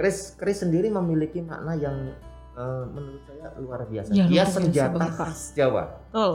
Keris 0.00 0.32
keris 0.40 0.64
sendiri 0.64 0.88
memiliki 0.88 1.44
makna 1.44 1.76
yang 1.76 2.16
eh, 2.56 2.84
menurut 2.88 3.20
saya 3.28 3.52
luar 3.60 3.84
biasa. 3.84 4.08
Ya, 4.16 4.24
Dia 4.24 4.48
luar 4.48 4.48
biasa 4.48 4.56
senjata 4.56 5.06
khas 5.12 5.40
Jawa. 5.52 5.84
Betul. 6.08 6.32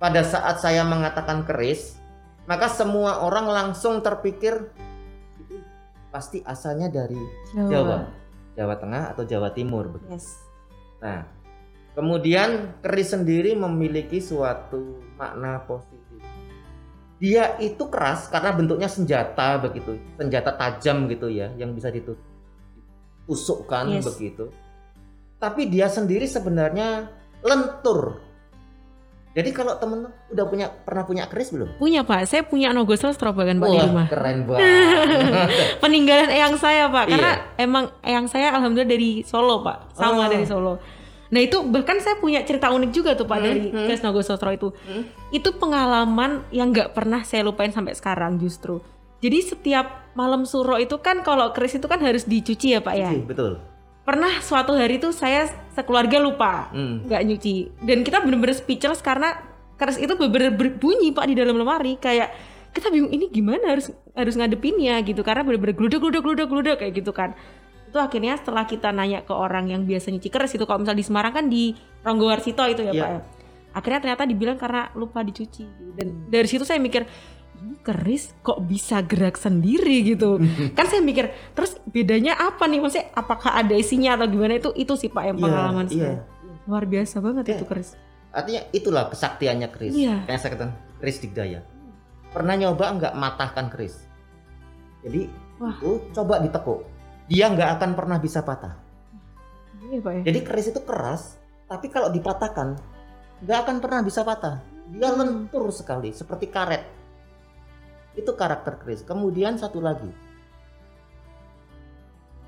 Pada 0.00 0.20
saat 0.24 0.56
saya 0.64 0.88
mengatakan 0.88 1.44
keris, 1.44 2.00
maka 2.48 2.72
semua 2.72 3.20
orang 3.20 3.44
langsung 3.44 4.00
terpikir 4.00 4.72
itu 5.36 5.60
pasti 6.08 6.40
asalnya 6.48 6.88
dari 6.88 7.20
Jawa, 7.52 8.08
Jawa 8.56 8.74
Tengah 8.80 9.12
atau 9.12 9.28
Jawa 9.28 9.52
Timur. 9.52 9.92
begitu. 9.92 10.08
Yes. 10.08 10.40
Nah, 11.04 11.28
kemudian 11.92 12.80
keris 12.80 13.12
sendiri 13.12 13.52
memiliki 13.52 14.16
suatu 14.16 15.04
makna 15.20 15.60
positif. 15.68 16.24
Dia 17.20 17.60
itu 17.60 17.84
keras 17.92 18.32
karena 18.32 18.56
bentuknya 18.56 18.88
senjata 18.88 19.60
begitu, 19.60 20.00
senjata 20.16 20.56
tajam 20.56 21.04
gitu 21.12 21.28
ya, 21.28 21.52
yang 21.60 21.76
bisa 21.76 21.92
ditusukkan 23.24 23.84
Yes. 23.90 24.04
begitu. 24.06 24.52
Tapi 25.36 25.66
dia 25.66 25.88
sendiri 25.88 26.24
sebenarnya 26.24 27.08
lentur. 27.40 28.20
Jadi 29.34 29.50
kalau 29.50 29.74
temen 29.74 30.06
udah 30.30 30.46
punya 30.46 30.70
pernah 30.70 31.02
punya 31.02 31.26
keris 31.26 31.50
belum? 31.50 31.74
Punya 31.74 32.06
Pak, 32.06 32.22
saya 32.24 32.46
punya 32.46 32.70
nogosostro 32.70 33.34
bahkan 33.34 33.58
Pak 33.58 33.66
di 33.66 33.78
rumah. 33.82 34.06
keren 34.06 34.38
banget. 34.46 34.62
Peninggalan 35.80 36.30
eyang 36.30 36.54
saya 36.54 36.86
Pak, 36.86 37.04
karena 37.08 37.32
Iya. 37.34 37.42
emang 37.58 37.84
eyang 38.00 38.26
saya 38.26 38.54
alhamdulillah 38.54 38.86
dari 38.88 39.10
Solo 39.22 39.58
Pak, 39.60 39.90
sama 39.92 40.24
Oh. 40.24 40.30
dari 40.30 40.46
Solo. 40.46 40.78
Nah 41.34 41.40
itu 41.42 41.66
bahkan 41.66 41.98
saya 41.98 42.14
punya 42.14 42.46
cerita 42.46 42.70
unik 42.70 42.90
juga 42.94 43.18
tuh 43.18 43.26
Pak 43.26 43.34
Hmm, 43.34 43.44
dari 43.44 43.60
hmm. 43.66 43.84
Keris 43.84 44.06
Nogosostro 44.06 44.54
itu. 44.54 44.70
Hmm. 44.86 45.02
Itu 45.32 45.50
pengalaman 45.52 46.46
yang 46.48 46.70
nggak 46.70 46.94
pernah 46.94 47.26
saya 47.26 47.42
lupain 47.42 47.74
sampai 47.74 47.90
sekarang 47.90 48.38
justru. 48.38 48.78
Jadi 49.24 49.38
setiap 49.40 50.12
malam 50.12 50.44
suro 50.44 50.76
itu 50.76 51.00
kan 51.00 51.24
kalau 51.24 51.48
keris 51.50 51.80
itu 51.80 51.88
kan 51.88 51.96
harus 51.98 52.28
dicuci 52.28 52.76
ya 52.76 52.84
Pak 52.84 52.94
ya. 52.94 53.08
Iya, 53.08 53.24
betul. 53.24 53.56
Pernah 54.04 54.44
suatu 54.44 54.76
hari 54.76 55.00
tuh 55.00 55.16
saya 55.16 55.48
sekeluarga 55.72 56.20
lupa 56.20 56.68
Hmm. 56.70 57.08
nggak 57.08 57.22
nyuci 57.24 57.54
dan 57.82 58.04
kita 58.04 58.20
bener-bener 58.20 58.52
speechless 58.52 59.00
karena 59.00 59.40
keris 59.74 59.96
itu 59.96 60.12
bener-bener 60.14 60.52
berbunyi 60.52 61.10
pak 61.10 61.24
di 61.24 61.34
dalam 61.34 61.56
lemari 61.56 61.96
kayak 61.96 62.30
kita 62.70 62.92
bingung 62.92 63.10
ini 63.10 63.26
gimana 63.26 63.74
harus 63.74 63.88
harus 64.12 64.34
ngadepinnya 64.36 65.00
gitu 65.02 65.24
karena 65.24 65.40
bener-bener 65.42 65.72
gludak 65.72 65.98
gludak 65.98 66.20
gludak 66.20 66.46
gludak 66.46 66.76
kayak 66.78 66.92
gitu 66.94 67.10
kan 67.10 67.32
itu 67.88 67.96
akhirnya 67.96 68.36
setelah 68.36 68.68
kita 68.68 68.92
nanya 68.92 69.22
ke 69.22 69.32
orang 69.32 69.66
yang 69.66 69.82
biasa 69.82 70.12
nyuci 70.12 70.28
keris 70.28 70.52
itu 70.52 70.62
kalau 70.62 70.84
misal 70.84 70.94
di 70.94 71.02
Semarang 71.02 71.32
kan 71.32 71.46
di 71.48 71.72
Ronggowarsito 72.04 72.62
itu 72.68 72.84
ya 72.84 72.92
Iya. 72.92 73.02
pak 73.02 73.08
ya 73.08 73.20
akhirnya 73.74 74.00
ternyata 74.04 74.22
dibilang 74.28 74.58
karena 74.60 74.92
lupa 74.94 75.24
dicuci 75.24 75.64
dan 75.96 76.28
dari 76.28 76.46
situ 76.46 76.62
saya 76.62 76.78
mikir 76.78 77.02
ini 77.64 77.80
keris 77.80 78.36
kok 78.38 78.60
bisa 78.60 79.00
gerak 79.00 79.34
sendiri 79.34 80.04
gitu 80.04 80.36
kan 80.76 80.84
saya 80.84 81.00
mikir 81.00 81.32
terus 81.50 81.80
bedanya 81.86 82.36
apa 82.36 82.64
nih 82.64 82.78
maksudnya 82.78 83.08
apakah 83.10 83.56
ada 83.56 83.72
isinya 83.72 84.14
atau 84.14 84.28
gimana 84.28 84.54
itu 84.54 84.68
itu 84.74 84.92
sih 84.94 85.08
pak 85.08 85.24
yang 85.24 85.36
Iya, 85.36 85.42
pengalaman 85.42 85.86
iya. 85.86 85.90
saya 85.90 86.16
luar 86.64 86.84
biasa 86.84 87.16
banget 87.18 87.44
Iya. 87.44 87.54
itu 87.54 87.64
keris 87.64 87.90
Artinya 88.34 88.66
itulah 88.68 89.06
kesaktiannya 89.06 89.68
keris. 89.70 89.94
Iya. 89.94 90.26
Kayak 90.26 90.40
saya 90.42 90.50
katakan 90.50 90.72
keris 90.98 91.22
digdaya. 91.22 91.62
Pernah 92.28 92.58
nyoba 92.58 92.90
nggak 92.90 93.14
matahkan 93.14 93.70
keris? 93.70 94.10
Jadi 95.06 95.30
Wah. 95.56 95.78
itu 95.78 96.02
coba 96.10 96.42
ditekuk. 96.42 96.82
Dia 97.30 97.46
nggak 97.46 97.78
akan 97.78 97.90
pernah 97.94 98.18
bisa 98.18 98.42
patah. 98.42 98.74
iya 99.86 100.02
pak 100.02 100.12
ya 100.18 100.22
Jadi 100.26 100.38
keris 100.42 100.66
itu 100.66 100.82
keras, 100.82 101.38
tapi 101.64 101.86
kalau 101.86 102.10
dipatahkan 102.10 102.74
nggak 103.38 103.58
akan 103.62 103.76
pernah 103.78 104.02
bisa 104.02 104.26
patah. 104.26 104.58
Dia 104.90 105.14
Hmm. 105.14 105.46
lentur 105.46 105.70
sekali, 105.70 106.10
seperti 106.10 106.50
karet. 106.50 106.82
Itu 108.14 108.38
karakter 108.38 108.78
keris. 108.78 109.02
Kemudian 109.02 109.58
satu 109.58 109.82
lagi, 109.82 110.10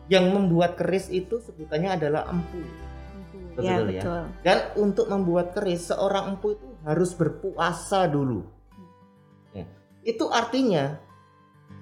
yang 0.06 0.30
membuat 0.30 0.78
keris 0.78 1.10
itu 1.10 1.42
sebutannya 1.42 1.98
adalah 1.98 2.30
empu. 2.30 2.62
ya 3.58 3.80
Betul 3.80 3.88
ya. 3.90 4.02
betul 4.04 4.22
Dan 4.44 4.58
untuk 4.78 5.06
membuat 5.10 5.56
keris 5.56 5.90
seorang 5.90 6.36
empu 6.36 6.54
itu 6.54 6.68
harus 6.86 7.10
berpuasa 7.16 8.06
dulu. 8.06 8.46
Ya. 9.50 9.66
Itu 10.06 10.30
artinya 10.30 11.02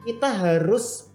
kita 0.08 0.28
harus 0.32 1.12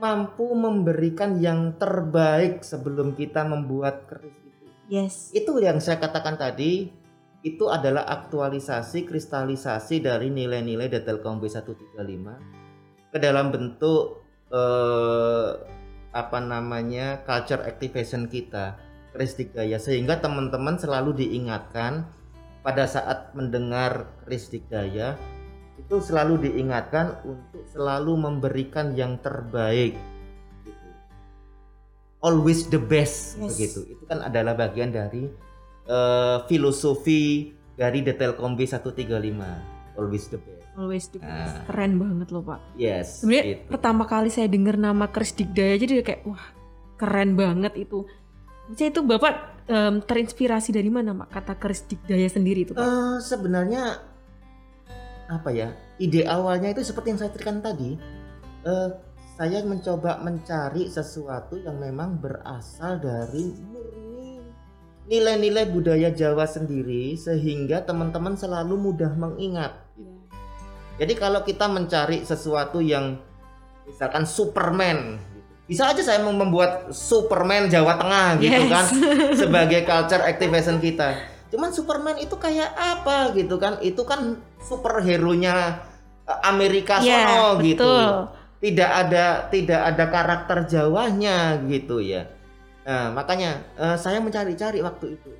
mampu 0.00 0.50
memberikan 0.56 1.36
yang 1.38 1.76
terbaik 1.76 2.64
sebelum 2.64 3.12
kita 3.14 3.44
membuat 3.44 4.08
keris 4.08 4.34
itu. 4.42 4.66
yes 4.88 5.14
Itu 5.36 5.60
yang 5.60 5.78
saya 5.78 6.00
katakan 6.00 6.40
tadi 6.40 6.88
itu 7.40 7.72
adalah 7.72 8.04
aktualisasi 8.04 9.08
kristalisasi 9.08 10.04
dari 10.04 10.28
nilai-nilai 10.28 10.92
Detailcom 10.92 11.40
B135 11.40 12.26
ke 13.10 13.18
dalam 13.18 13.48
bentuk 13.48 14.20
eh, 14.52 15.50
apa 16.10 16.38
namanya 16.42 17.22
culture 17.24 17.64
activation 17.64 18.28
kita 18.28 18.76
keris 19.14 19.38
digdaya 19.38 19.80
sehingga 19.80 20.20
teman-teman 20.20 20.76
selalu 20.76 21.16
diingatkan 21.16 22.06
pada 22.60 22.84
saat 22.84 23.32
mendengar 23.32 24.10
keris 24.22 24.52
digdaya 24.52 25.16
itu 25.80 25.96
selalu 25.96 26.50
diingatkan 26.50 27.24
untuk 27.24 27.64
selalu 27.72 28.20
memberikan 28.20 28.92
yang 28.92 29.16
terbaik 29.24 29.96
gitu. 30.62 30.88
always 32.20 32.68
the 32.68 32.76
best 32.78 33.40
Yes. 33.40 33.56
begitu 33.56 33.96
itu 33.96 34.02
kan 34.04 34.20
adalah 34.20 34.52
bagian 34.52 34.92
dari 34.92 35.24
eh, 35.88 36.38
filosofi 36.50 37.54
dari 37.76 38.04
Detailcom 38.04 38.58
B135 38.58 39.40
always 40.00 40.24
the 40.32 40.38
best. 40.40 40.64
Always 40.76 41.06
the 41.12 41.18
best. 41.20 41.54
Ah. 41.60 41.64
keren 41.68 42.00
banget 42.00 42.28
loh 42.32 42.42
pak. 42.44 42.60
Yes 42.80 43.20
sebenarnya 43.20 43.44
gitu. 43.60 43.68
pertama 43.68 44.02
kali 44.08 44.28
saya 44.32 44.48
dengar 44.48 44.80
nama 44.80 45.08
keris 45.12 45.36
digdaya 45.36 45.76
aja 45.76 45.84
dia 45.84 46.04
kayak 46.04 46.22
wah 46.24 46.44
keren 46.96 47.36
banget 47.36 47.72
itu. 47.76 48.08
Maksudnya 48.70 48.88
itu 48.92 49.00
bapak 49.02 49.34
em, 49.66 49.94
terinspirasi 50.04 50.70
dari 50.70 50.88
mana 50.88 51.10
mak 51.12 51.28
kata 51.32 51.58
keris 51.58 51.84
digdaya 51.84 52.28
sendiri 52.30 52.64
itu 52.64 52.72
pak? 52.72 52.84
Eh, 52.84 53.16
sebenarnya 53.20 53.98
apa 55.30 55.50
ya 55.54 55.70
ide 56.02 56.26
awalnya 56.26 56.74
itu 56.74 56.82
seperti 56.82 57.14
yang 57.14 57.18
saya 57.20 57.30
ceritakan 57.34 57.60
tadi. 57.60 57.90
Eh, 58.64 58.90
saya 59.40 59.64
mencoba 59.64 60.20
mencari 60.20 60.92
sesuatu 60.92 61.56
yang 61.56 61.80
memang 61.80 62.20
berasal 62.20 63.00
dari 63.00 63.56
nilai-nilai 65.10 65.66
budaya 65.66 66.14
Jawa 66.14 66.46
sendiri 66.46 67.18
sehingga 67.18 67.82
teman-teman 67.82 68.38
selalu 68.38 68.78
mudah 68.78 69.10
mengingat 69.18 69.74
jadi 71.00 71.16
kalau 71.16 71.40
kita 71.40 71.64
mencari 71.64 72.22
sesuatu 72.22 72.84
yang 72.84 73.16
misalkan 73.88 74.28
Superman 74.28 75.16
gitu. 75.16 75.40
bisa 75.64 75.82
aja 75.88 76.02
saya 76.04 76.20
mau 76.20 76.36
membuat 76.36 76.92
Superman 76.92 77.72
Jawa 77.72 77.96
Tengah 77.96 78.36
gitu 78.36 78.62
Yes. 78.68 78.70
kan 78.70 78.84
sebagai 79.40 79.80
culture 79.88 80.20
activation 80.20 80.76
kita. 80.76 81.16
Cuman 81.50 81.72
Superman 81.72 82.20
itu 82.20 82.36
kayak 82.38 82.70
apa 82.76 83.32
gitu 83.34 83.56
kan? 83.56 83.80
Itu 83.82 84.04
kan 84.06 84.38
superhero-nya 84.62 85.82
eh, 86.28 86.40
Amerika 86.46 87.00
Iya, 87.00 87.26
sono 87.26 87.58
gitu. 87.64 87.90
Tidak 88.60 88.90
ada 89.08 89.48
tidak 89.48 89.80
ada 89.80 90.04
karakter 90.12 90.58
Jawanya 90.68 91.58
gitu 91.64 91.98
ya. 92.04 92.28
Nah, 92.84 93.12
makanya 93.12 93.60
eh, 93.76 93.96
saya 94.00 94.18
mencari-cari 94.22 94.80
waktu 94.80 95.20
itu. 95.20 95.30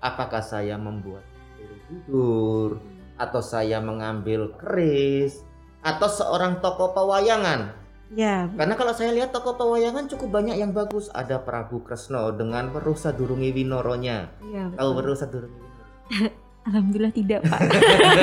Apakah 0.00 0.40
saya 0.44 0.76
membuat 0.76 1.24
Borobudur 1.56 2.80
atau 3.16 3.40
saya 3.40 3.80
mengambil 3.80 4.52
keris 4.60 5.40
atau 5.80 6.08
seorang 6.08 6.60
tokoh 6.60 6.92
pewayangan? 6.92 7.72
ya 8.14 8.46
Karena 8.54 8.78
kalau 8.78 8.94
saya 8.94 9.10
lihat 9.10 9.34
tokoh 9.34 9.58
pewayangan 9.58 10.06
cukup 10.06 10.40
banyak 10.40 10.56
yang 10.62 10.70
bagus. 10.70 11.10
Ada 11.10 11.42
Prabu 11.42 11.82
Kresno 11.82 12.30
dengan 12.32 12.70
Weruh 12.70 12.94
Sadurungi 12.94 13.50
Winoronya. 13.50 14.30
ya 14.52 14.70
Tahu 14.74 14.90
betul. 14.94 14.96
Weruh 15.02 15.16
Sadurungi 15.18 15.58
Winoro? 15.58 16.36
alhamdulillah 16.66 17.14
tidak 17.14 17.40
pak. 17.46 17.60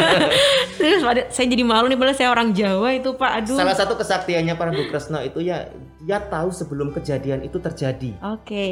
Terus 0.79 1.01
pada- 1.01 1.29
saya 1.31 1.47
jadi 1.47 1.63
malu 1.63 1.87
nih 1.87 1.97
padahal 1.97 2.17
saya 2.17 2.29
orang 2.29 2.49
Jawa 2.51 2.89
itu 2.93 3.09
pak. 3.15 3.31
Aduh. 3.43 3.55
Salah 3.55 3.77
satu 3.77 3.95
kesaktiannya 3.95 4.53
Prabu 4.59 4.83
Kresno 4.91 5.23
itu 5.23 5.39
ya 5.39 5.71
dia 6.03 6.19
tahu 6.19 6.51
sebelum 6.51 6.91
kejadian 6.91 7.41
itu 7.47 7.57
terjadi. 7.57 8.11
oke. 8.19 8.67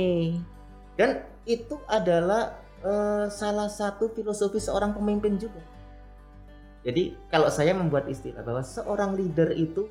Dan 0.99 1.23
itu 1.47 1.79
adalah 1.87 2.59
eh, 2.83 3.25
salah 3.31 3.71
satu 3.71 4.11
filosofi 4.11 4.59
seorang 4.59 4.91
pemimpin 4.93 5.39
juga. 5.39 5.63
Jadi 6.81 7.13
kalau 7.29 7.47
saya 7.47 7.77
membuat 7.77 8.09
istilah 8.09 8.41
bahwa 8.41 8.65
seorang 8.65 9.13
leader 9.13 9.53
itu 9.53 9.85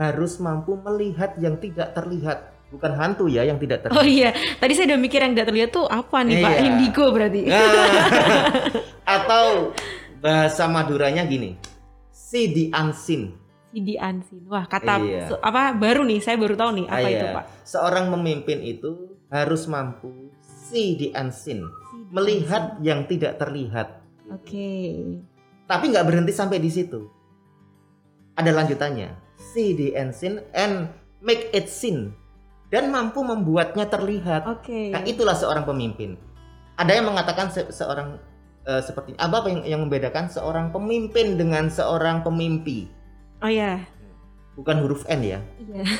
harus 0.00 0.40
mampu 0.40 0.80
melihat 0.80 1.36
yang 1.36 1.60
tidak 1.60 1.92
terlihat, 1.92 2.56
bukan 2.70 2.92
hantu 2.94 3.26
ya 3.26 3.42
yang 3.42 3.58
tidak 3.58 3.82
oh 3.84 3.98
terlihat. 3.98 4.06
iya 4.06 4.30
tadi 4.56 4.72
saya 4.72 4.94
udah 4.94 5.00
mikir 5.02 5.18
yang 5.20 5.34
tidak 5.34 5.48
terlihat 5.50 5.70
tuh 5.70 5.84
apa 5.84 6.22
nih 6.22 6.38
pak 6.38 6.52
Iya. 6.54 6.62
indigo 6.64 7.04
berarti 7.10 7.40
Nah, 7.44 7.66
atau 9.18 9.74
bahasa 10.20 10.68
Maduranya 10.68 11.24
gini, 11.24 11.56
see 12.12 12.46
the 12.46 12.64
unseen. 12.70 13.34
Sidi 13.70 13.94
Ansin. 13.94 14.42
Wah, 14.50 14.66
kata 14.66 14.98
Iya. 14.98 15.38
apa 15.38 15.70
baru 15.78 16.02
nih, 16.02 16.18
saya 16.18 16.34
baru 16.34 16.58
tahu 16.58 16.82
nih 16.82 16.86
apa 16.90 16.98
Ah, 16.98 17.06
itu, 17.06 17.22
iya. 17.24 17.34
Pak. 17.38 17.44
Seorang 17.62 18.10
pemimpin 18.10 18.58
itu 18.60 19.14
harus 19.30 19.70
mampu 19.70 20.10
the 20.98 21.14
unseen, 21.14 21.62
Sidi 21.62 22.10
melihat 22.10 22.82
yang 22.82 23.06
tidak 23.06 23.38
terlihat. 23.38 24.02
Ansin. 24.26 24.34
Oke. 24.34 24.70
Tapi 25.70 25.84
nggak 25.86 26.02
berhenti 26.02 26.34
sampai 26.34 26.58
di 26.58 26.66
situ. 26.66 27.06
Ada 28.34 28.50
lanjutannya. 28.50 29.14
See 29.38 29.74
the 29.78 29.94
unseen 29.94 30.42
and 30.50 30.90
make 31.22 31.46
it 31.54 31.70
seen. 31.70 32.10
Dan 32.70 32.88
mampu 32.94 33.20
membuatnya 33.26 33.84
terlihat. 33.90 34.46
Oke. 34.46 34.94
Nah, 34.94 35.02
itulah 35.02 35.34
seorang 35.34 35.66
pemimpin. 35.66 36.14
Ada 36.78 36.96
yang 36.96 37.10
mengatakan 37.10 37.50
se- 37.50 37.74
seorang 37.74 38.16
eh, 38.64 38.80
seperti 38.80 39.18
apa 39.18 39.42
yang 39.50 39.66
yang 39.66 39.80
membedakan 39.84 40.30
seorang 40.30 40.70
pemimpin 40.70 41.34
dengan 41.36 41.68
seorang 41.68 42.22
pemimpi? 42.22 42.88
Oh 43.42 43.50
ya. 43.50 43.82
Bukan 44.54 44.80
huruf 44.80 45.02
N 45.10 45.20
ya. 45.26 45.40
Iya. 45.58 45.82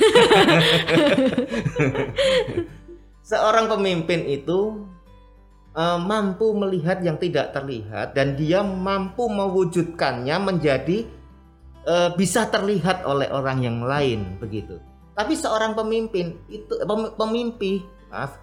Seorang 3.31 3.71
pemimpin 3.71 4.27
itu 4.27 4.87
eh, 5.75 5.99
mampu 5.99 6.55
melihat 6.55 7.03
yang 7.03 7.19
tidak 7.19 7.51
terlihat 7.51 8.15
dan 8.15 8.39
dia 8.39 8.63
mampu 8.63 9.27
mewujudkannya 9.27 10.37
menjadi 10.39 11.05
eh, 11.85 12.11
bisa 12.15 12.47
terlihat 12.47 13.03
oleh 13.05 13.27
orang 13.35 13.59
yang 13.67 13.83
lain 13.83 14.39
begitu. 14.39 14.79
Tapi 15.21 15.37
seorang 15.37 15.77
pemimpin 15.77 16.41
itu 16.49 16.73
pem- 16.81 17.13
pemimpi, 17.13 17.85
maaf. 18.09 18.41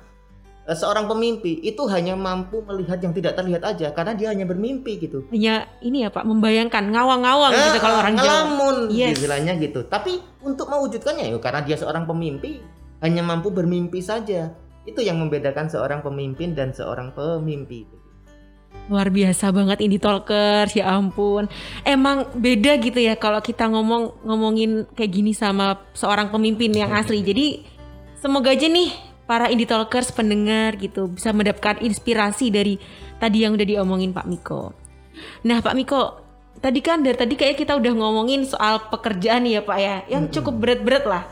eh, 0.64 0.78
seorang 0.78 1.10
pemimpi 1.10 1.58
itu 1.60 1.82
hanya 1.88 2.14
mampu 2.14 2.62
melihat 2.62 3.02
yang 3.02 3.10
tidak 3.12 3.34
terlihat 3.34 3.66
aja 3.66 3.90
karena 3.90 4.14
dia 4.14 4.30
hanya 4.30 4.46
bermimpi 4.46 5.00
gitu. 5.00 5.26
Hanya 5.28 5.66
ini 5.80 6.06
ya 6.06 6.14
Pak, 6.14 6.22
membayangkan 6.22 6.94
ngawang-ngawang 6.94 7.50
Eh, 7.50 7.62
gitu 7.66 7.80
kalau 7.80 7.98
orang 7.98 8.14
Jawa. 8.14 8.22
ngelamun 8.22 8.76
Yes. 8.92 9.18
istilahnya 9.18 9.58
gitu. 9.58 9.82
Tapi 9.84 10.22
untuk 10.40 10.70
mewujudkannya 10.70 11.26
ya 11.26 11.38
karena 11.40 11.66
dia 11.66 11.76
seorang 11.76 12.06
pemimpi 12.06 12.62
hanya 13.00 13.26
mampu 13.26 13.50
bermimpi 13.50 13.98
saja. 14.00 14.54
Itu 14.86 15.02
yang 15.02 15.18
membedakan 15.18 15.68
seorang 15.68 16.00
pemimpin 16.00 16.54
dan 16.54 16.72
seorang 16.72 17.12
pemimpi. 17.12 17.90
Luar 18.88 19.12
biasa 19.12 19.52
banget 19.52 19.84
Indie 19.84 20.00
Talkers, 20.00 20.72
ya 20.72 20.96
ampun. 20.96 21.52
Emang 21.84 22.32
beda 22.32 22.80
gitu 22.80 23.00
ya 23.04 23.20
kalau 23.20 23.44
kita 23.44 23.68
ngomong 23.68 24.24
ngomongin 24.24 24.88
kayak 24.96 25.12
gini 25.12 25.36
sama 25.36 25.84
seorang 25.92 26.32
pemimpin 26.32 26.72
yang 26.72 26.96
asli. 26.96 27.20
Jadi 27.20 27.68
semoga 28.16 28.56
aja 28.56 28.68
nih 28.72 28.96
para 29.28 29.52
Indie 29.52 29.68
Talkers 29.68 30.16
pendengar 30.16 30.80
gitu 30.80 31.12
bisa 31.12 31.36
mendapatkan 31.36 31.84
inspirasi 31.84 32.48
dari 32.48 32.80
tadi 33.20 33.44
yang 33.44 33.60
udah 33.60 33.68
diomongin 33.68 34.16
Pak 34.16 34.26
Miko. 34.26 34.72
Nah 35.44 35.60
Pak 35.60 35.76
Miko, 35.76 36.24
tadi 36.64 36.80
kan 36.80 37.04
dari 37.04 37.20
tadi 37.20 37.36
kayak 37.36 37.60
kita 37.60 37.76
udah 37.76 37.92
ngomongin 37.92 38.48
soal 38.48 38.88
pekerjaan 38.88 39.44
ya 39.44 39.60
Pak 39.60 39.78
ya, 39.78 39.96
yang 40.08 40.32
cukup 40.32 40.56
berat-berat 40.64 41.04
lah. 41.04 41.24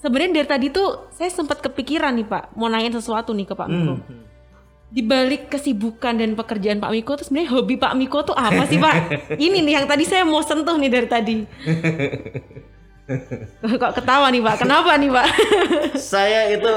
Sebenarnya 0.00 0.40
dari 0.40 0.48
tadi 0.48 0.66
tuh 0.72 1.08
saya 1.12 1.28
sempat 1.28 1.60
kepikiran 1.60 2.16
nih 2.16 2.28
Pak, 2.28 2.56
mau 2.56 2.72
nanyain 2.72 2.92
sesuatu 2.96 3.36
nih 3.36 3.44
ke 3.44 3.54
Pak 3.54 3.68
Miko 3.68 3.94
Hmm. 4.00 4.33
Di 4.94 5.02
balik 5.02 5.50
kesibukan 5.50 6.14
dan 6.14 6.38
pekerjaan 6.38 6.78
Pak 6.78 6.94
Miko 6.94 7.18
tuh 7.18 7.26
sebenarnya 7.26 7.50
hobi 7.50 7.74
Pak 7.74 7.98
Miko 7.98 8.22
tuh 8.22 8.38
apa 8.38 8.62
sih 8.70 8.78
Pak? 8.78 8.94
Ini 9.34 9.58
nih 9.66 9.82
yang 9.82 9.86
tadi 9.90 10.06
saya 10.06 10.22
mau 10.22 10.38
sentuh 10.38 10.78
nih 10.78 10.86
dari 10.86 11.08
tadi. 11.10 11.38
Kok 13.60 13.92
ketawa 14.00 14.30
nih 14.30 14.40
Pak? 14.40 14.64
Kenapa 14.64 14.96
nih 14.96 15.10
Pak? 15.12 15.26
Saya 16.14 16.48
itu 16.48 16.72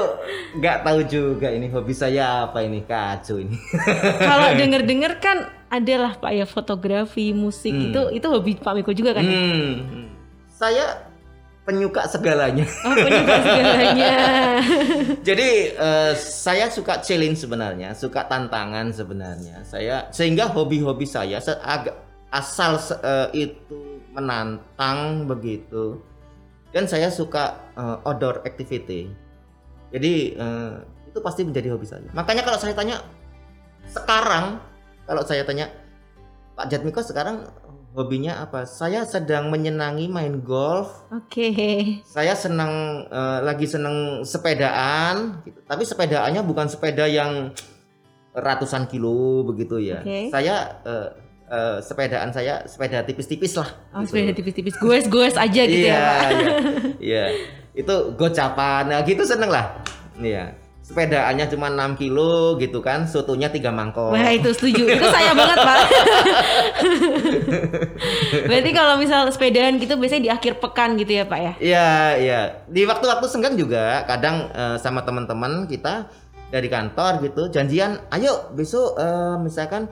nggak 0.60 0.84
tahu 0.84 1.00
juga 1.08 1.48
ini 1.48 1.72
hobi 1.72 1.96
saya 1.96 2.44
apa 2.44 2.60
ini 2.60 2.84
kacau 2.84 3.40
ini. 3.40 3.56
Kalau 4.28 4.52
denger-denger 4.52 5.12
kan 5.24 5.48
adalah 5.72 6.20
Pak 6.20 6.32
ya 6.36 6.44
fotografi, 6.44 7.32
musik 7.32 7.72
itu 7.72 8.12
itu 8.12 8.26
hobi 8.28 8.60
Pak 8.60 8.74
Miko 8.76 8.92
juga 8.92 9.16
kan? 9.16 9.24
ya? 9.24 9.40
Hmm. 9.40 9.72
Saya 10.52 11.07
penyuka 11.68 12.08
segalanya. 12.08 12.64
Oh 12.88 12.96
penyuka 12.96 13.36
segalanya. 13.44 14.12
Jadi 15.28 15.50
eh, 15.76 16.12
saya 16.16 16.72
suka 16.72 17.04
challenge 17.04 17.44
sebenarnya, 17.44 17.92
suka 17.92 18.24
tantangan 18.24 18.88
sebenarnya. 18.88 19.60
Saya 19.68 20.08
sehingga 20.08 20.48
hobi-hobi 20.48 21.04
saya 21.04 21.36
agak 21.60 22.00
asal 22.32 22.80
eh, 23.04 23.52
itu 23.52 24.00
menantang 24.16 25.28
begitu. 25.28 26.00
Dan 26.72 26.88
saya 26.88 27.12
suka 27.12 27.60
eh, 27.76 28.08
outdoor 28.08 28.40
activity. 28.48 29.12
Jadi 29.92 30.40
eh, 30.40 30.74
itu 31.04 31.20
pasti 31.20 31.44
menjadi 31.44 31.76
hobi 31.76 31.84
saya. 31.84 32.08
Makanya 32.16 32.48
kalau 32.48 32.56
saya 32.56 32.72
tanya 32.72 33.04
sekarang, 33.92 34.56
kalau 35.04 35.20
saya 35.28 35.44
tanya 35.44 35.68
Pak 36.56 36.72
Jatmiko 36.72 37.04
sekarang 37.04 37.44
hobinya 37.92 38.40
apa? 38.40 38.62
Saya 38.62 39.02
sedang 39.02 39.48
menyenangi 39.48 40.06
main 40.06 40.40
golf 40.40 41.08
Oke. 41.08 41.50
saya 42.04 42.32
senang 42.32 43.04
eh, 43.08 43.38
lagi 43.42 43.64
senang 43.64 44.22
sepedaan 44.22 45.40
gitu. 45.42 45.58
tapi 45.64 45.82
sepedaannya 45.82 46.42
bukan 46.42 46.68
sepeda 46.68 47.08
yang 47.08 47.50
ratusan 48.32 48.86
kilo 48.86 49.42
begitu 49.42 49.80
ya 49.80 49.98
Oke. 50.00 50.30
saya 50.30 50.78
eh, 50.84 51.08
eh, 51.48 51.76
sepedaan 51.80 52.30
saya 52.30 52.62
sepeda 52.68 53.02
tipis-tipis 53.02 53.56
lah 53.56 53.66
Oh 53.90 54.04
gitu. 54.04 54.14
sepeda 54.14 54.32
tipis-tipis, 54.36 54.74
goes-goes 54.78 55.34
aja 55.34 55.62
gitu 55.64 55.88
iya 55.88 55.96
ya 55.96 55.98
Pak. 55.98 56.30
iya 56.30 56.52
iya 57.00 57.24
itu 57.74 57.94
gocapan 58.14 58.82
nah 58.86 59.00
gitu 59.02 59.24
seneng 59.24 59.50
lah 59.50 59.74
iya 60.20 60.54
sepedaannya 60.82 61.52
cuma 61.52 61.68
6 61.68 62.00
kilo 62.00 62.56
gitu 62.56 62.80
kan 62.80 63.04
sotonya 63.04 63.52
tiga 63.52 63.68
mangkok 63.68 64.08
Wah 64.08 64.32
itu 64.32 64.48
setuju, 64.56 64.88
itu 64.88 65.04
saya 65.04 65.36
banget 65.36 65.58
pak. 65.60 65.78
Berarti 68.48 68.70
kalau 68.76 69.00
misal 69.00 69.28
sepedaan 69.32 69.80
gitu 69.80 69.96
biasanya 69.96 70.22
di 70.22 70.32
akhir 70.32 70.62
pekan 70.62 70.94
gitu 71.00 71.12
ya 71.18 71.24
pak 71.24 71.40
ya? 71.40 71.52
Iya, 71.58 71.90
iya. 72.20 72.40
Di 72.68 72.84
waktu-waktu 72.84 73.26
senggang 73.28 73.56
juga 73.56 74.04
kadang 74.04 74.52
eh, 74.52 74.76
sama 74.78 75.02
teman-teman 75.02 75.66
kita 75.66 76.08
dari 76.48 76.68
kantor 76.72 77.20
gitu 77.20 77.52
janjian, 77.52 78.00
ayo 78.12 78.52
besok 78.56 78.96
eh, 78.96 79.36
misalkan 79.40 79.88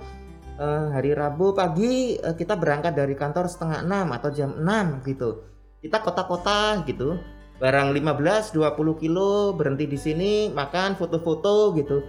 eh, 0.56 0.86
hari 0.92 1.12
Rabu 1.12 1.52
pagi 1.52 2.16
eh, 2.16 2.34
kita 2.36 2.56
berangkat 2.56 2.96
dari 2.96 3.12
kantor 3.12 3.48
setengah 3.48 3.84
enam 3.84 4.12
atau 4.16 4.28
jam 4.32 4.56
6 4.56 5.04
gitu. 5.08 5.44
Kita 5.80 6.00
kota-kota 6.02 6.82
gitu. 6.88 7.20
Barang 7.56 7.96
15 7.96 8.52
20 8.52 9.00
kilo 9.00 9.56
berhenti 9.56 9.88
di 9.88 9.96
sini 9.96 10.32
makan 10.52 10.96
foto-foto 10.96 11.72
gitu. 11.76 12.04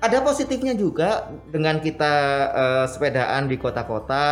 Ada 0.00 0.24
positifnya 0.24 0.72
juga 0.72 1.28
dengan 1.52 1.76
kita 1.76 2.12
eh, 2.50 2.86
sepedaan 2.88 3.52
di 3.52 3.60
kota-kota, 3.60 4.24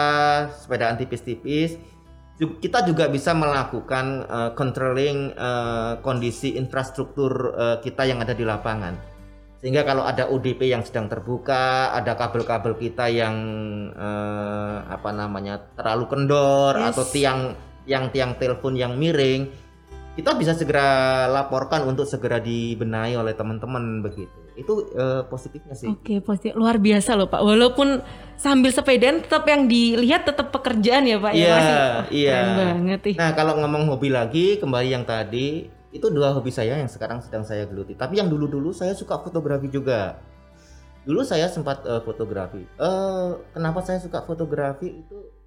sepedaan 0.65 0.97
tipis-tipis 0.97 1.77
kita 2.39 2.87
juga 2.87 3.11
bisa 3.11 3.35
melakukan 3.35 4.07
eh, 4.23 4.51
controlling 4.55 5.35
eh, 5.35 5.93
kondisi 6.01 6.55
infrastruktur 6.55 7.53
eh, 7.59 7.77
kita 7.83 8.07
yang 8.07 8.23
ada 8.23 8.33
di 8.33 8.47
lapangan. 8.47 8.95
Sehingga 9.59 9.83
kalau 9.83 10.07
ada 10.07 10.31
UDP 10.31 10.71
yang 10.71 10.87
sedang 10.87 11.11
terbuka, 11.11 11.91
ada 11.91 12.15
kabel-kabel 12.15 12.79
kita 12.79 13.11
yang 13.11 13.35
eh, 13.91 14.77
apa 14.87 15.11
namanya 15.11 15.59
terlalu 15.75 16.07
kendor 16.07 16.79
Yes. 16.79 16.95
atau 16.95 17.05
tiang 17.11 17.41
yang 17.91 18.15
tiang 18.15 18.39
telepon 18.39 18.79
yang 18.79 18.95
miring, 18.95 19.51
kita 20.19 20.35
bisa 20.35 20.51
segera 20.51 21.31
laporkan 21.31 21.87
untuk 21.87 22.03
segera 22.03 22.43
dibenahi 22.43 23.15
oleh 23.15 23.39
teman-teman 23.39 24.03
begitu. 24.03 24.35
Itu 24.59 24.91
eh, 24.91 25.23
positifnya 25.31 25.79
sih. 25.79 25.95
Oke 25.95 26.19
positif, 26.19 26.59
luar 26.59 26.83
biasa 26.83 27.15
loh 27.15 27.31
pak. 27.31 27.39
Walaupun 27.39 28.03
sambil 28.35 28.75
sepedaan 28.75 29.23
tetap 29.23 29.47
yang 29.47 29.71
dilihat 29.71 30.27
tetap 30.27 30.51
pekerjaan 30.51 31.07
ya 31.07 31.23
pak 31.23 31.33
ya 31.39 31.47
Iya, 31.47 31.59
iya. 32.11 32.35
Keren 32.35 32.51
banget 32.59 33.01
nih. 33.07 33.15
Nah, 33.15 33.31
kalau 33.39 33.63
ngomong 33.63 33.95
hobi 33.95 34.11
lagi, 34.11 34.59
kembali 34.59 34.91
yang 34.91 35.07
tadi, 35.07 35.71
itu 35.95 36.07
dua 36.11 36.35
hobi 36.35 36.51
saya 36.51 36.83
yang 36.83 36.91
sekarang 36.91 37.23
sedang 37.23 37.47
saya 37.47 37.63
geluti. 37.71 37.95
Tapi 37.95 38.19
yang 38.19 38.27
dulu-dulu 38.27 38.75
saya 38.75 38.99
suka 38.99 39.23
fotografi 39.23 39.71
juga. 39.71 40.19
Dulu 41.07 41.23
saya 41.23 41.47
sempat 41.47 41.87
eh, 41.87 42.03
fotografi. 42.03 42.67
Eh, 42.67 43.31
kenapa 43.55 43.87
saya 43.87 44.03
suka 44.03 44.27
fotografi 44.27 44.99
itu? 44.99 45.38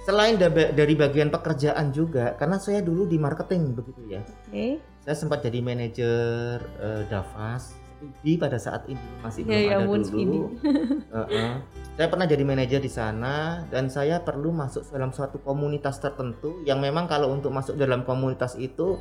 Selain 0.00 0.40
da- 0.40 0.72
dari 0.72 0.94
bagian 0.96 1.28
pekerjaan 1.28 1.92
juga, 1.92 2.32
karena 2.40 2.56
saya 2.56 2.80
dulu 2.80 3.04
di 3.04 3.20
marketing 3.20 3.76
begitu 3.76 4.00
ya. 4.08 4.20
Oke. 4.24 4.80
Saya 5.04 5.16
sempat 5.16 5.44
jadi 5.44 5.60
manajer 5.60 6.60
eh, 6.80 7.02
Davas 7.08 7.76
Speedy 8.00 8.40
pada 8.40 8.56
saat 8.56 8.88
ini 8.88 9.00
masih 9.20 9.44
Ya, 9.44 9.48
belum 9.48 9.60
ya 9.60 9.68
ada 9.68 9.76
ampun, 9.84 10.00
dulu. 10.00 10.08
Speedy. 10.08 10.38
Heeh. 11.16 11.52
Saya 12.00 12.06
pernah 12.08 12.24
jadi 12.24 12.44
manajer 12.48 12.80
di 12.80 12.88
sana 12.88 13.34
dan 13.68 13.92
saya 13.92 14.24
perlu 14.24 14.56
masuk 14.56 14.88
dalam 14.88 15.12
suatu 15.12 15.36
komunitas 15.44 16.00
tertentu 16.00 16.64
yang 16.64 16.80
memang 16.80 17.04
kalau 17.04 17.28
untuk 17.28 17.52
masuk 17.52 17.76
dalam 17.76 18.08
komunitas 18.08 18.56
itu 18.56 18.96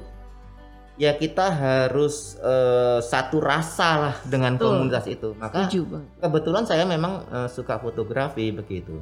ya 1.00 1.15
kita 1.15 1.48
harus 1.48 2.36
eh, 2.44 3.00
satu 3.00 3.39
rasa 3.39 3.89
lah 4.03 4.15
dengan 4.27 4.60
Betul. 4.60 4.68
komunitas 4.68 5.06
itu. 5.08 5.32
Maka 5.39 5.72
kebetulan 6.20 6.68
saya 6.68 6.84
memang 6.84 7.24
eh, 7.32 7.48
suka 7.48 7.79
fotografi 7.79 8.51
begitu. 8.51 9.00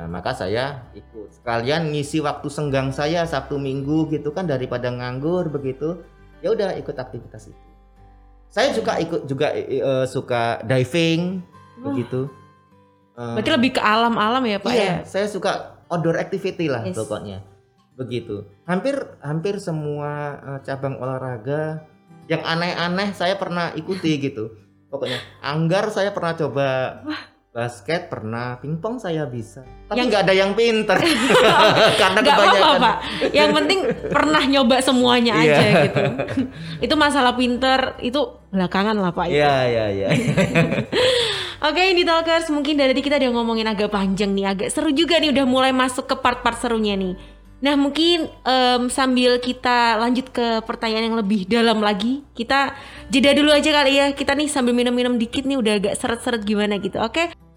Nah, 0.00 0.08
maka 0.08 0.32
saya 0.32 0.88
ikut 0.96 1.28
sekalian 1.28 1.92
ngisi 1.92 2.24
waktu 2.24 2.48
senggang 2.48 2.88
saya 2.88 3.28
Sabtu 3.28 3.60
Minggu 3.60 4.08
gitu 4.08 4.32
kan 4.32 4.48
daripada 4.48 4.88
nganggur 4.88 5.52
begitu. 5.52 6.00
Ya 6.40 6.56
udah 6.56 6.72
ikut 6.80 6.96
aktivitas 6.96 7.52
itu. 7.52 7.64
Saya 8.48 8.72
juga 8.72 8.96
ikut 8.96 9.28
juga 9.28 9.52
eh, 9.52 10.08
suka 10.08 10.64
diving 10.64 11.44
Wah. 11.84 11.92
begitu. 11.92 12.32
Eh, 13.12 13.34
Berarti 13.36 13.50
lebih 13.52 13.70
ke 13.76 13.82
alam-alam 13.84 14.40
ya 14.48 14.56
pak 14.56 14.72
iya, 14.72 14.80
ya? 14.80 14.96
saya 15.04 15.28
suka 15.28 15.84
outdoor 15.92 16.16
activity 16.16 16.72
lah 16.72 16.80
Yes. 16.80 16.96
pokoknya. 16.96 17.44
Begitu. 18.00 18.48
Hampir 18.64 18.96
hampir 19.20 19.60
semua 19.60 20.40
eh, 20.40 20.60
cabang 20.64 20.96
olahraga 20.96 21.84
yang 22.24 22.40
aneh-aneh 22.40 23.12
saya 23.12 23.36
pernah 23.36 23.76
ikuti 23.76 24.16
gitu. 24.16 24.48
Pokoknya 24.88 25.20
anggar 25.44 25.92
saya 25.92 26.08
pernah 26.08 26.32
coba 26.32 26.68
basket 27.50 28.06
pernah, 28.06 28.54
pingpong 28.56 29.02
saya 29.02 29.26
bisa. 29.26 29.66
Tapi 29.90 29.98
Yang- 29.98 30.08
nggak 30.08 30.22
ada 30.22 30.34
yang 30.34 30.50
pinter 30.54 30.96
karena 32.00 32.18
Gak 32.22 32.30
kebanyakan. 32.30 32.78
pak. 32.78 32.96
Yang 33.34 33.50
penting 33.52 33.78
pernah 34.06 34.42
nyoba 34.46 34.76
semuanya 34.78 35.32
Iya. 35.34 35.42
aja 35.50 35.62
gitu. 35.82 36.02
itu 36.86 36.94
masalah 36.94 37.34
pinter 37.34 37.98
itu 37.98 38.20
belakangan 38.48 38.94
lah 38.94 39.10
pak. 39.10 39.26
itu. 39.26 39.42
Iya 39.42 39.54
iya 39.66 39.86
iya. 39.90 40.08
Oke 41.68 41.92
ini 41.92 42.06
talkers 42.06 42.48
mungkin 42.48 42.78
dari 42.78 42.94
tadi 42.94 43.02
kita 43.02 43.18
udah 43.18 43.30
ngomongin 43.34 43.66
agak 43.66 43.90
panjang 43.90 44.32
nih 44.32 44.46
agak 44.48 44.68
seru 44.70 44.94
juga 44.94 45.18
nih 45.18 45.28
udah 45.28 45.44
mulai 45.44 45.72
masuk 45.74 46.06
ke 46.06 46.16
part-part 46.16 46.56
serunya 46.56 46.94
nih. 46.94 47.18
Nah 47.60 47.76
mungkin 47.76 48.28
em, 48.44 48.82
sambil 48.88 49.36
kita 49.40 50.00
lanjut 50.00 50.32
ke 50.32 50.64
pertanyaan 50.64 51.12
yang 51.12 51.18
lebih 51.20 51.44
dalam 51.44 51.84
lagi 51.84 52.24
kita 52.32 52.72
jeda 53.12 53.36
dulu 53.36 53.52
aja 53.52 53.68
kali 53.68 53.92
ya. 54.00 54.06
Kita 54.16 54.32
nih 54.32 54.48
sambil 54.48 54.72
minum-minum 54.72 55.20
dikit 55.20 55.44
nih 55.44 55.60
udah 55.60 55.72
agak 55.76 55.94
seret-seret 56.00 56.42
gimana 56.44 56.80
gitu 56.80 56.96
oke 56.96 57.49